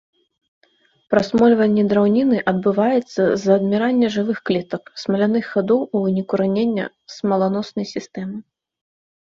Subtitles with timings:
[1.13, 6.85] Прасмольванне драўніны адбываецца з-за адмірання жывых клетак, смаляных хадоў у выніку ранення
[7.19, 8.37] смаланоснай сістэмы.